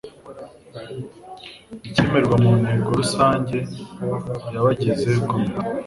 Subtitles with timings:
[1.87, 3.57] ikemerwa mu nteko rusange
[4.53, 5.61] yabagize komite